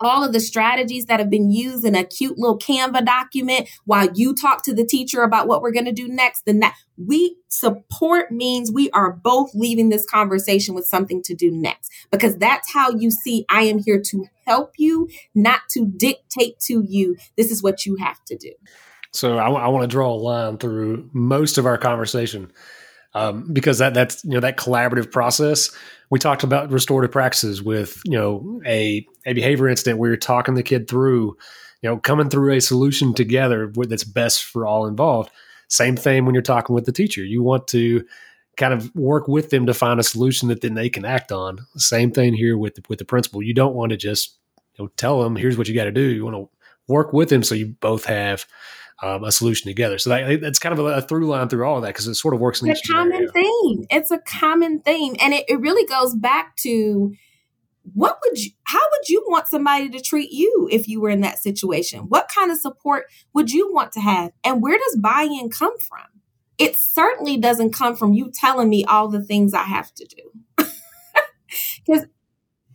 [0.00, 4.08] all of the strategies that have been used in a cute little Canva document while
[4.14, 6.46] you talk to the teacher about what we're going to do next.
[6.46, 11.50] Then that we support means we are both leaving this conversation with something to do
[11.50, 16.58] next because that's how you see I am here to help you, not to dictate
[16.60, 17.16] to you.
[17.36, 18.52] This is what you have to do.
[19.12, 22.52] So I, I want to draw a line through most of our conversation
[23.14, 25.70] um, because that that's you know that collaborative process.
[26.10, 30.54] We talked about restorative practices with you know a a behavior incident where you're talking
[30.54, 31.36] the kid through,
[31.82, 35.30] you know, coming through a solution together that's best for all involved.
[35.68, 37.22] Same thing when you're talking with the teacher.
[37.24, 38.04] You want to
[38.56, 41.60] kind of work with them to find a solution that then they can act on.
[41.76, 43.42] Same thing here with the, with the principal.
[43.42, 44.36] You don't want to just
[44.76, 46.02] you know, tell them here's what you got to do.
[46.02, 46.48] You want to
[46.88, 48.46] work with them so you both have
[49.02, 49.98] um, a solution together.
[49.98, 52.14] So that, that's kind of a, a, through line through all of that because it
[52.14, 53.86] sort of works in it's a common theme.
[53.90, 57.14] It's a common theme, and it, it really goes back to
[57.94, 61.20] what would you how would you want somebody to treat you if you were in
[61.20, 62.00] that situation?
[62.08, 64.32] What kind of support would you want to have?
[64.44, 66.04] And where does buy-in come from?
[66.58, 70.64] It certainly doesn't come from you telling me all the things i have to do.
[71.86, 72.04] Because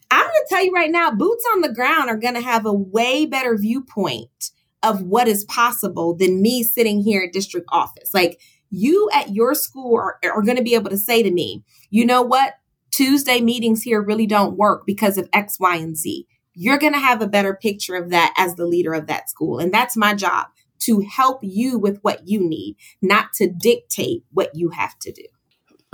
[0.09, 2.65] i'm going to tell you right now boots on the ground are going to have
[2.65, 4.49] a way better viewpoint
[4.83, 8.13] of what is possible than me sitting here at district office.
[8.13, 11.63] Like you at your school are, are going to be able to say to me,
[11.89, 12.55] you know what?
[12.91, 16.27] Tuesday meetings here really don't work because of X, Y, and Z.
[16.53, 19.57] You're going to have a better picture of that as the leader of that school.
[19.57, 20.47] And that's my job
[20.81, 25.23] to help you with what you need, not to dictate what you have to do.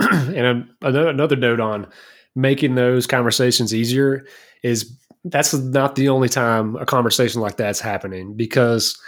[0.00, 1.86] and um, another note on
[2.34, 4.26] making those conversations easier
[4.62, 8.98] is that's not the only time a conversation like that's happening because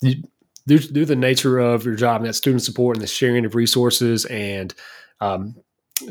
[0.00, 0.22] you,
[0.66, 3.54] due, to the nature of your job and that student support and the sharing of
[3.54, 4.74] resources and
[5.20, 5.56] um,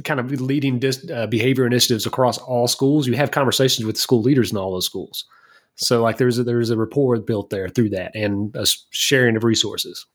[0.03, 4.21] kind of leading dis, uh, behavior initiatives across all schools, you have conversations with school
[4.21, 5.25] leaders in all those schools.
[5.75, 9.43] So like there's a, there's a rapport built there through that and a sharing of
[9.43, 10.05] resources.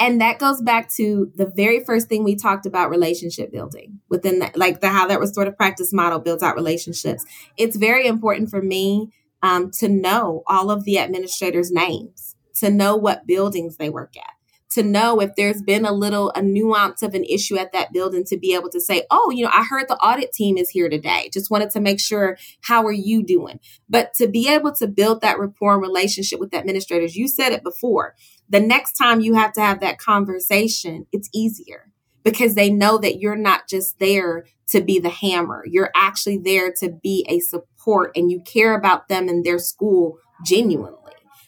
[0.00, 4.38] And that goes back to the very first thing we talked about relationship building within
[4.38, 7.24] that, like the how that restorative practice model builds out relationships.
[7.58, 12.96] It's very important for me um, to know all of the administrators' names, to know
[12.96, 14.32] what buildings they work at,
[14.70, 18.24] to know if there's been a little a nuance of an issue at that building
[18.24, 20.88] to be able to say oh you know i heard the audit team is here
[20.88, 24.86] today just wanted to make sure how are you doing but to be able to
[24.86, 28.14] build that rapport and relationship with administrators you said it before
[28.50, 31.90] the next time you have to have that conversation it's easier
[32.22, 36.72] because they know that you're not just there to be the hammer you're actually there
[36.72, 40.96] to be a support and you care about them and their school genuinely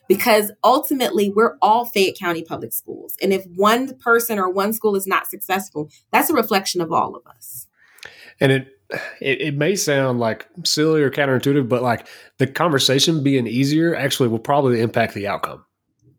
[0.08, 3.16] because ultimately we're all Fayette County public schools.
[3.22, 7.16] And if one person or one school is not successful, that's a reflection of all
[7.16, 7.66] of us.
[8.40, 8.68] And it,
[9.20, 12.06] it, it may sound like silly or counterintuitive, but like
[12.38, 15.64] the conversation being easier actually will probably impact the outcome.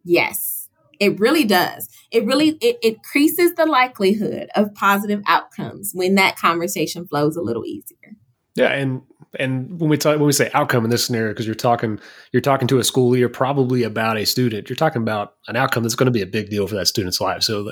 [0.03, 0.62] Yes,
[1.00, 1.88] it really does.
[2.12, 7.66] It really it, increases the likelihood of positive outcomes when that conversation flows a little
[7.66, 8.16] easier.
[8.56, 9.02] Yeah, and
[9.39, 12.00] and when we talk when we say outcome in this scenario because you're talking
[12.32, 15.84] you're talking to a school leader probably about a student you're talking about an outcome
[15.84, 17.72] that's going to be a big deal for that student's life so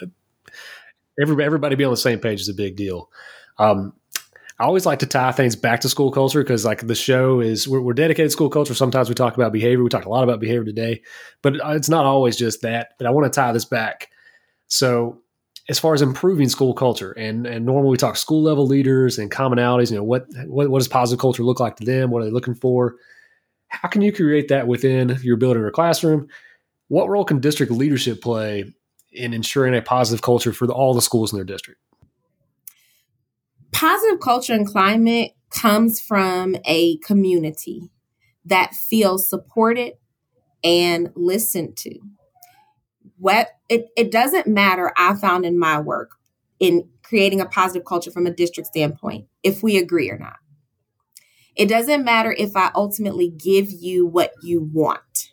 [1.21, 3.11] everybody, everybody be on the same page is a big deal
[3.59, 3.93] um,
[4.61, 7.67] i always like to tie things back to school culture because like the show is
[7.67, 8.75] we're, we're dedicated to school culture.
[8.75, 9.83] Sometimes we talk about behavior.
[9.83, 11.01] We talk a lot about behavior today
[11.41, 14.09] but uh, it's not always just that but i want to tie this back.
[14.67, 15.19] So
[15.67, 19.31] as far as improving school culture and and normally we talk school level leaders and
[19.31, 22.11] commonalities you know what, what what does positive culture look like to them?
[22.11, 22.97] What are they looking for?
[23.69, 26.27] How can you create that within your building or classroom?
[26.89, 28.71] What role can district leadership play
[29.11, 31.79] in ensuring a positive culture for the, all the schools in their district
[33.71, 37.89] positive culture and climate comes from a community
[38.45, 39.93] that feels supported
[40.63, 41.99] and listened to.
[43.17, 46.11] What it, it doesn't matter i found in my work
[46.59, 50.37] in creating a positive culture from a district standpoint if we agree or not.
[51.55, 55.31] It doesn't matter if i ultimately give you what you want.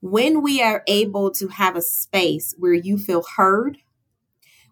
[0.00, 3.78] When we are able to have a space where you feel heard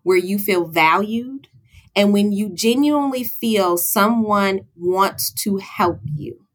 [0.02, 1.48] where you feel valued
[1.98, 6.48] and when you genuinely feel someone wants to help you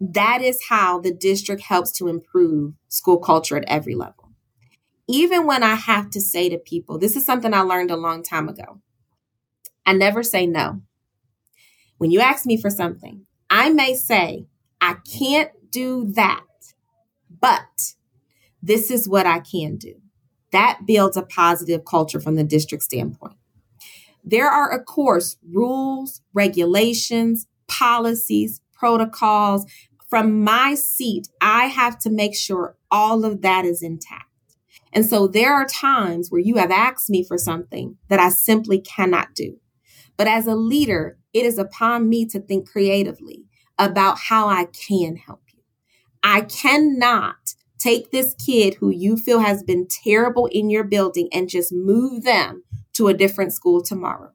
[0.00, 4.30] that is how the district helps to improve school culture at every level.
[5.08, 8.22] Even when I have to say to people, this is something I learned a long
[8.22, 8.80] time ago.
[9.86, 10.82] I never say no.
[11.96, 14.46] When you ask me for something, I may say,
[14.80, 16.44] I can't do that,
[17.40, 17.94] but
[18.62, 19.94] this is what I can do.
[20.52, 23.36] That builds a positive culture from the district standpoint.
[24.28, 29.64] There are, of course, rules, regulations, policies, protocols
[30.08, 34.24] from my seat, I have to make sure all of that is intact.
[34.92, 38.80] And so there are times where you have asked me for something that I simply
[38.80, 39.58] cannot do.
[40.16, 43.44] But as a leader, it is upon me to think creatively
[43.78, 45.60] about how I can help you.
[46.22, 51.48] I cannot take this kid who you feel has been terrible in your building and
[51.48, 52.64] just move them
[52.98, 54.32] to a different school tomorrow.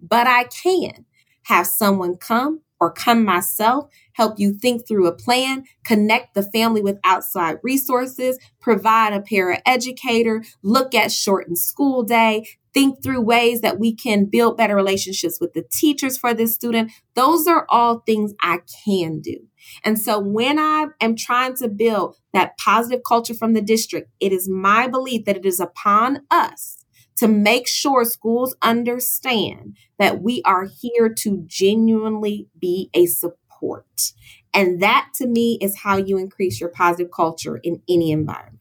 [0.00, 1.06] But I can
[1.44, 6.82] have someone come or come myself, help you think through a plan, connect the family
[6.82, 13.78] with outside resources, provide a paraeducator, look at shortened school day, think through ways that
[13.78, 16.90] we can build better relationships with the teachers for this student.
[17.14, 19.36] Those are all things I can do.
[19.82, 24.32] And so when I am trying to build that positive culture from the district, it
[24.32, 26.83] is my belief that it is upon us
[27.16, 34.12] to make sure schools understand that we are here to genuinely be a support.
[34.52, 38.60] And that to me is how you increase your positive culture in any environment.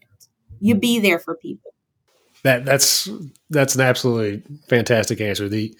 [0.59, 1.73] You be there for people.
[2.43, 3.09] That that's
[3.49, 5.47] that's an absolutely fantastic answer.
[5.47, 5.75] The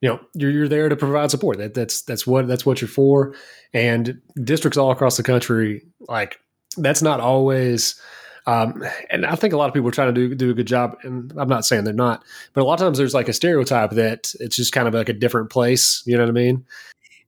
[0.00, 1.58] you know you're, you're there to provide support.
[1.58, 3.34] That that's that's what that's what you're for.
[3.72, 6.38] And districts all across the country, like
[6.76, 8.00] that's not always
[8.46, 10.66] um, and I think a lot of people are trying to do do a good
[10.66, 13.32] job, and I'm not saying they're not, but a lot of times there's like a
[13.32, 16.02] stereotype that it's just kind of like a different place.
[16.06, 16.64] You know what I mean?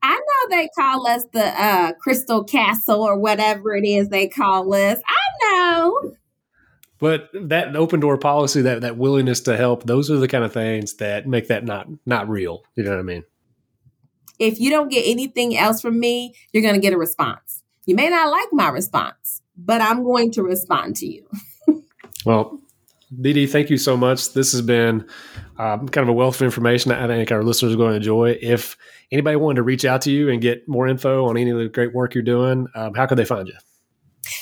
[0.03, 4.73] I know they call us the uh, Crystal Castle or whatever it is they call
[4.75, 4.99] us.
[5.07, 6.13] I know.
[6.99, 10.53] But that open door policy, that that willingness to help, those are the kind of
[10.53, 12.63] things that make that not not real.
[12.75, 13.25] You know what I mean?
[14.39, 17.63] If you don't get anything else from me, you're going to get a response.
[17.87, 21.27] You may not like my response, but I'm going to respond to you.
[22.27, 22.61] well,
[23.21, 24.33] Dee, thank you so much.
[24.33, 25.07] This has been
[25.59, 28.37] um, kind of a wealth of information I think our listeners are going to enjoy.
[28.43, 28.77] If
[29.13, 31.69] anybody wanted to reach out to you and get more info on any of the
[31.69, 33.55] great work you're doing, um, how could they find you?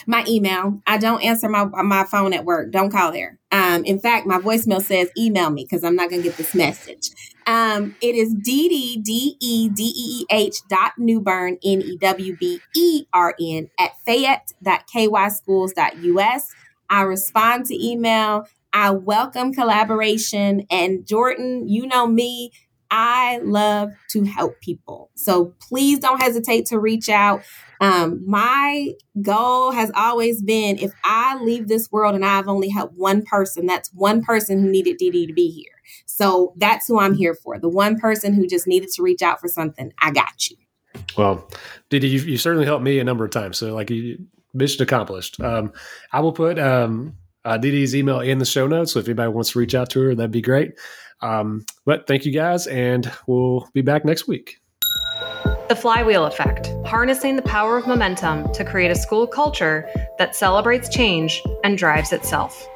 [0.07, 0.81] My email.
[0.87, 2.71] I don't answer my my phone at work.
[2.71, 3.39] Don't call there.
[3.53, 6.55] Um, in fact, my voicemail says email me because I'm not going to get this
[6.55, 7.11] message.
[7.47, 12.37] Um, it is D D E D E E H dot Newbern N E W
[12.37, 16.53] B E R N at Fayette dot KY schools dot US.
[16.91, 18.47] I respond to email.
[18.73, 20.67] I welcome collaboration.
[20.69, 22.51] And Jordan, you know me,
[22.97, 25.11] I love to help people.
[25.17, 27.43] So please don't hesitate to reach out.
[27.81, 32.95] Um, my goal has always been if I leave this world and I've only helped
[32.95, 35.73] one person, that's one person who needed Dee to be here.
[36.07, 37.59] So that's who I'm here for.
[37.59, 39.93] The one person who just needed to reach out for something.
[40.01, 40.57] I got you.
[41.19, 41.51] Well,
[41.91, 43.59] Dee, you, you certainly helped me a number of times.
[43.59, 45.41] So, like, you, mission accomplished.
[45.41, 45.73] Um,
[46.13, 48.93] I will put um, uh, email in the show notes.
[48.93, 50.75] So if anybody wants to reach out to her, that'd be great.
[51.21, 54.61] Um, but thank you guys, and we'll be back next week.
[55.69, 59.89] The flywheel effect, harnessing the power of momentum to create a school culture
[60.19, 62.69] that celebrates change and drives itself.